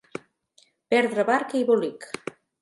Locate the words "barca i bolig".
1.29-2.09